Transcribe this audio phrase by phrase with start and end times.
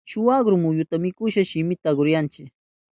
[0.09, 2.47] Shuk akru muyuta mikushpan shiminta akruyachin.